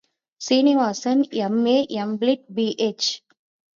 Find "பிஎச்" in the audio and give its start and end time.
2.55-3.11